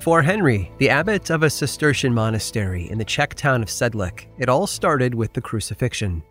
[0.00, 4.48] For Henry, the abbot of a Cistercian monastery in the Czech town of Sedlec, it
[4.48, 6.22] all started with the crucifixion.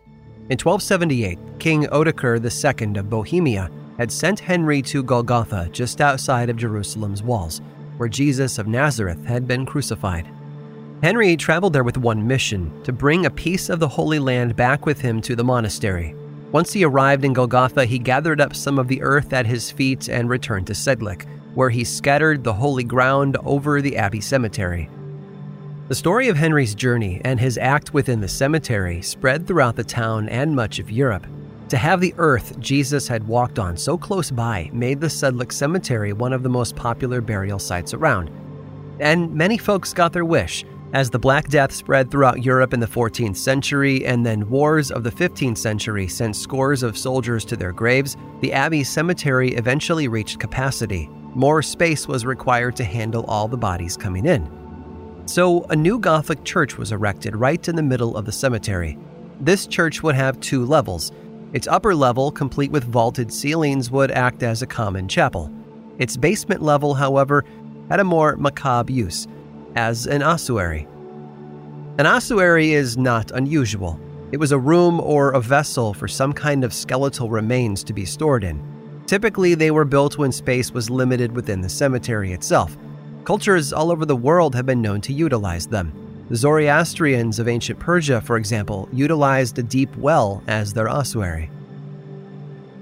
[0.48, 6.56] In 1278, King Otakar II of Bohemia had sent Henry to Golgotha just outside of
[6.56, 7.60] Jerusalem's walls,
[7.96, 10.28] where Jesus of Nazareth had been crucified.
[11.00, 14.84] Henry traveled there with one mission to bring a piece of the Holy Land back
[14.84, 16.16] with him to the monastery.
[16.50, 20.08] Once he arrived in Golgotha, he gathered up some of the earth at his feet
[20.08, 24.88] and returned to Sedlec, where he scattered the holy ground over the abbey cemetery.
[25.88, 30.28] The story of Henry's journey and his act within the cemetery spread throughout the town
[30.28, 31.26] and much of Europe.
[31.70, 36.12] To have the earth Jesus had walked on so close by made the Sedlec Cemetery
[36.12, 38.30] one of the most popular burial sites around.
[39.00, 40.64] And many folks got their wish.
[40.92, 45.04] As the Black Death spread throughout Europe in the 14th century and then wars of
[45.04, 50.38] the 15th century sent scores of soldiers to their graves, the Abbey Cemetery eventually reached
[50.38, 54.48] capacity more space was required to handle all the bodies coming in.
[55.26, 58.98] So, a new Gothic church was erected right in the middle of the cemetery.
[59.40, 61.12] This church would have two levels.
[61.52, 65.52] Its upper level, complete with vaulted ceilings, would act as a common chapel.
[65.98, 67.44] Its basement level, however,
[67.88, 69.28] had a more macabre use
[69.76, 70.86] as an ossuary.
[71.98, 74.00] An ossuary is not unusual.
[74.32, 78.04] It was a room or a vessel for some kind of skeletal remains to be
[78.04, 78.62] stored in.
[79.10, 82.78] Typically, they were built when space was limited within the cemetery itself.
[83.24, 85.92] Cultures all over the world have been known to utilize them.
[86.28, 91.50] The Zoroastrians of ancient Persia, for example, utilized a deep well as their ossuary.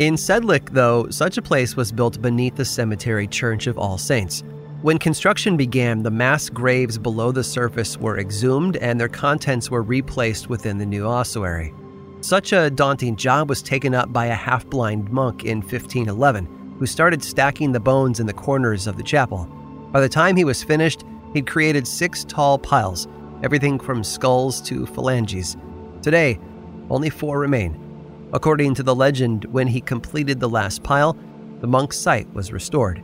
[0.00, 4.44] In Sedlec, though, such a place was built beneath the cemetery Church of All Saints.
[4.82, 9.82] When construction began, the mass graves below the surface were exhumed and their contents were
[9.82, 11.72] replaced within the new ossuary.
[12.20, 16.86] Such a daunting job was taken up by a half blind monk in 1511, who
[16.86, 19.44] started stacking the bones in the corners of the chapel.
[19.92, 23.06] By the time he was finished, he'd created six tall piles,
[23.44, 25.56] everything from skulls to phalanges.
[26.02, 26.40] Today,
[26.90, 27.78] only four remain.
[28.32, 31.16] According to the legend, when he completed the last pile,
[31.60, 33.02] the monk's sight was restored.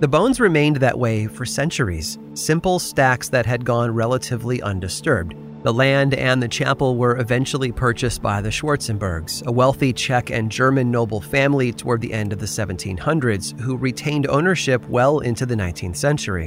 [0.00, 5.34] The bones remained that way for centuries, simple stacks that had gone relatively undisturbed.
[5.62, 10.50] The land and the chapel were eventually purchased by the Schwarzenbergs, a wealthy Czech and
[10.50, 15.54] German noble family toward the end of the 1700s who retained ownership well into the
[15.54, 16.46] 19th century.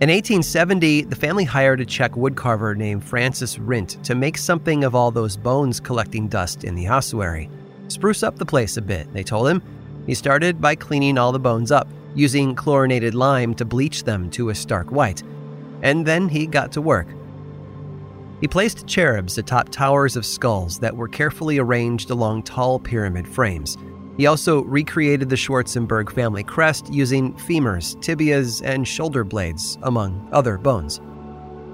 [0.00, 4.94] In 1870, the family hired a Czech woodcarver named Francis Rindt to make something of
[4.94, 7.50] all those bones collecting dust in the ossuary.
[7.88, 9.62] Spruce up the place a bit, they told him.
[10.06, 14.48] He started by cleaning all the bones up, using chlorinated lime to bleach them to
[14.48, 15.22] a stark white.
[15.82, 17.06] And then he got to work.
[18.40, 23.76] He placed cherubs atop towers of skulls that were carefully arranged along tall pyramid frames.
[24.16, 30.56] He also recreated the Schwarzenberg family crest using femurs, tibias, and shoulder blades, among other
[30.56, 31.00] bones.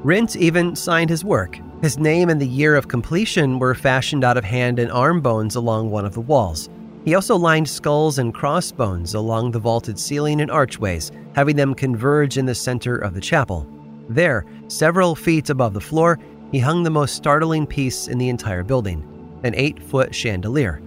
[0.05, 1.59] Rindt even signed his work.
[1.83, 5.57] His name and the year of completion were fashioned out of hand and arm bones
[5.57, 6.71] along one of the walls.
[7.05, 12.39] He also lined skulls and crossbones along the vaulted ceiling and archways, having them converge
[12.39, 13.67] in the center of the chapel.
[14.09, 16.19] There, several feet above the floor,
[16.55, 19.03] he hung the most startling piece in the entire building
[19.43, 20.81] an eight foot chandelier.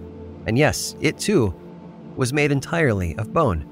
[0.46, 1.54] And yes, it too
[2.16, 3.66] was made entirely of bone.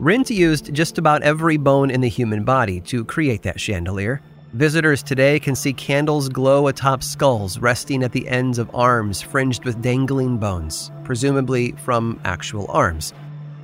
[0.00, 4.22] Rindt used just about every bone in the human body to create that chandelier.
[4.54, 9.64] Visitors today can see candles glow atop skulls resting at the ends of arms fringed
[9.64, 13.12] with dangling bones, presumably from actual arms.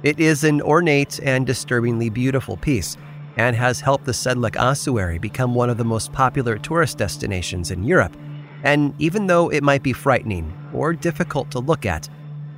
[0.03, 2.99] It is an ornate and disturbingly beautiful piece
[3.37, 7.85] and has helped the Sedlec ossuary become one of the most popular tourist destinations in
[7.85, 8.17] Europe.
[8.63, 12.09] And even though it might be frightening or difficult to look at,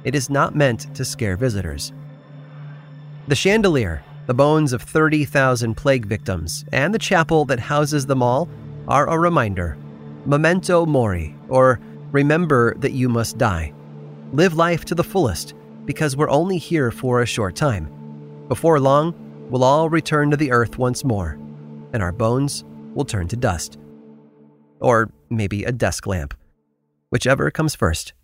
[0.04, 1.92] it is not meant to scare visitors.
[3.28, 8.48] The chandelier, the bones of 30,000 plague victims, and the chapel that houses them all
[8.88, 9.76] are a reminder
[10.24, 11.80] memento mori, or
[12.12, 13.72] remember that you must die.
[14.32, 15.54] Live life to the fullest
[15.84, 17.90] because we're only here for a short time.
[18.48, 19.14] Before long,
[19.52, 21.38] we'll all return to the earth once more,
[21.92, 22.64] and our bones
[22.94, 23.78] will turn to dust.
[24.80, 26.34] Or maybe a desk lamp,
[27.10, 28.14] whichever comes first.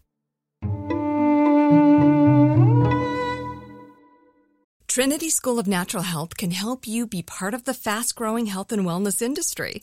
[4.88, 8.72] Trinity School of Natural Health can help you be part of the fast growing health
[8.72, 9.82] and wellness industry.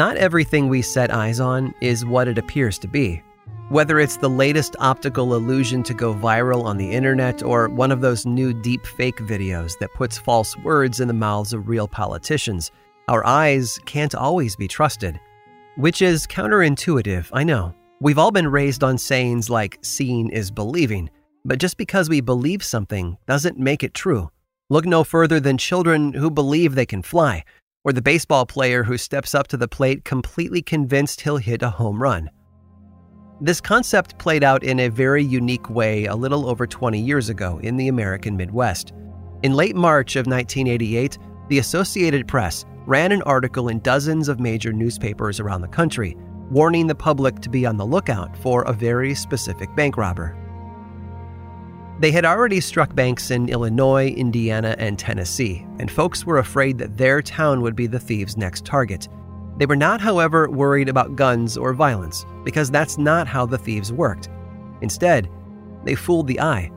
[0.00, 3.22] Not everything we set eyes on is what it appears to be.
[3.68, 8.00] Whether it's the latest optical illusion to go viral on the internet or one of
[8.00, 12.70] those new deep fake videos that puts false words in the mouths of real politicians,
[13.08, 15.20] our eyes can't always be trusted.
[15.76, 17.74] Which is counterintuitive, I know.
[18.00, 21.10] We've all been raised on sayings like seeing is believing,
[21.44, 24.30] but just because we believe something doesn't make it true.
[24.70, 27.44] Look no further than children who believe they can fly,
[27.84, 31.70] or the baseball player who steps up to the plate completely convinced he'll hit a
[31.70, 32.30] home run.
[33.40, 37.58] This concept played out in a very unique way a little over 20 years ago
[37.62, 38.92] in the American Midwest.
[39.42, 41.16] In late March of 1988,
[41.48, 46.16] the Associated Press ran an article in dozens of major newspapers around the country,
[46.50, 50.36] warning the public to be on the lookout for a very specific bank robber.
[52.00, 56.96] They had already struck banks in Illinois, Indiana, and Tennessee, and folks were afraid that
[56.96, 59.06] their town would be the thieves' next target.
[59.58, 63.92] They were not, however, worried about guns or violence, because that's not how the thieves
[63.92, 64.30] worked.
[64.80, 65.28] Instead,
[65.84, 66.70] they fooled the eye.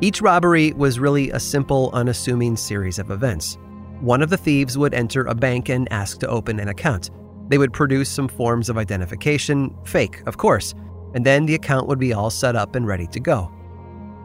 [0.00, 3.56] Each robbery was really a simple, unassuming series of events.
[4.00, 7.10] One of the thieves would enter a bank and ask to open an account.
[7.48, 10.74] They would produce some forms of identification, fake, of course,
[11.14, 13.52] and then the account would be all set up and ready to go.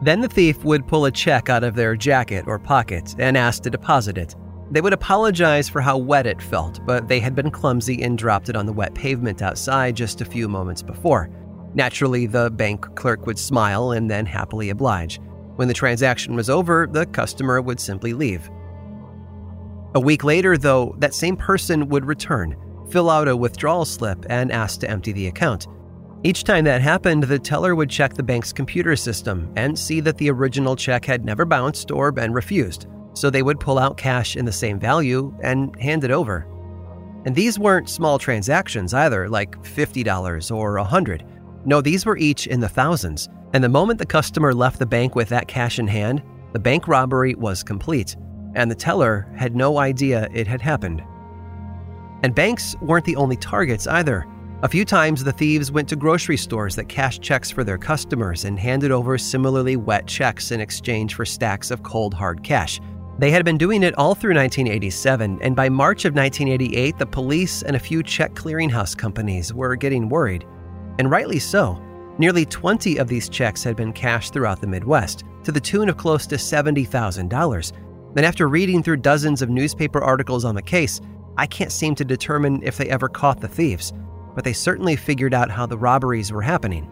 [0.02, 3.62] Then the thief would pull a check out of their jacket or pocket and ask
[3.62, 4.34] to deposit it.
[4.70, 8.48] They would apologize for how wet it felt, but they had been clumsy and dropped
[8.48, 11.30] it on the wet pavement outside just a few moments before.
[11.74, 15.20] Naturally, the bank clerk would smile and then happily oblige.
[15.56, 18.50] When the transaction was over, the customer would simply leave.
[19.94, 22.56] A week later, though, that same person would return,
[22.90, 25.68] fill out a withdrawal slip, and ask to empty the account.
[26.26, 30.18] Each time that happened, the teller would check the bank's computer system and see that
[30.18, 34.34] the original check had never bounced or been refused, so they would pull out cash
[34.34, 36.44] in the same value and hand it over.
[37.26, 41.24] And these weren't small transactions either, like $50 or 100.
[41.64, 43.28] No, these were each in the thousands.
[43.52, 46.88] And the moment the customer left the bank with that cash in hand, the bank
[46.88, 48.16] robbery was complete,
[48.56, 51.04] and the teller had no idea it had happened.
[52.24, 54.26] And banks weren't the only targets either.
[54.62, 58.46] A few times, the thieves went to grocery stores that cashed checks for their customers
[58.46, 62.80] and handed over similarly wet checks in exchange for stacks of cold, hard cash.
[63.18, 67.62] They had been doing it all through 1987, and by March of 1988, the police
[67.64, 70.46] and a few check clearinghouse companies were getting worried.
[70.98, 71.78] And rightly so.
[72.16, 75.98] Nearly 20 of these checks had been cashed throughout the Midwest, to the tune of
[75.98, 77.72] close to $70,000.
[78.16, 81.02] And after reading through dozens of newspaper articles on the case,
[81.36, 83.92] I can't seem to determine if they ever caught the thieves,
[84.36, 86.88] but they certainly figured out how the robberies were happening.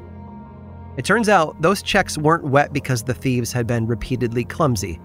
[0.97, 4.99] It turns out those checks weren't wet because the thieves had been repeatedly clumsy.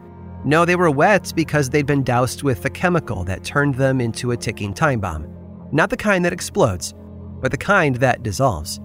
[0.46, 4.32] No, they were wet because they'd been doused with a chemical that turned them into
[4.32, 5.28] a ticking time bomb.
[5.72, 6.96] Not the kind that explodes,
[7.42, 8.80] but the kind that dissolves.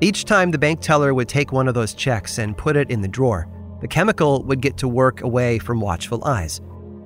[0.00, 3.02] Each time the bank teller would take one of those checks and put it in
[3.02, 3.46] the drawer,
[3.80, 6.60] the chemical would get to work away from watchful eyes.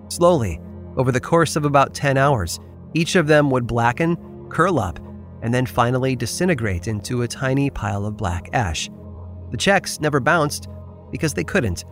[0.09, 0.61] Slowly,
[0.97, 2.61] over the course of about 10 hours,
[2.95, 4.16] each of them would blacken,
[4.49, 4.99] curl up,
[5.43, 8.90] and then finally disintegrate into a tiny pile of black ash.
[9.50, 10.69] The checks never bounced
[11.11, 11.85] because they couldn't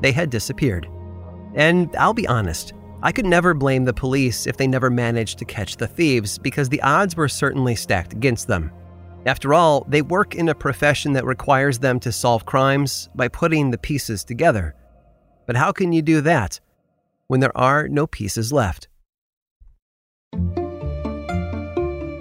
[0.00, 0.88] they had disappeared.
[1.54, 5.44] And I'll be honest, I could never blame the police if they never managed to
[5.44, 8.72] catch the thieves because the odds were certainly stacked against them.
[9.26, 13.70] After all, they work in a profession that requires them to solve crimes by putting
[13.70, 14.74] the pieces together.
[15.46, 16.60] But how can you do that
[17.26, 18.88] when there are no pieces left?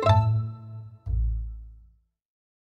[0.00, 0.27] Thank you